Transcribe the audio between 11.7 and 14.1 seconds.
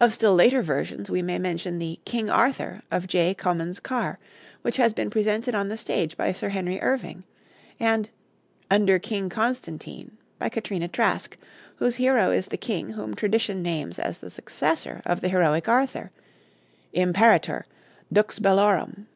whose hero is the king whom tradition names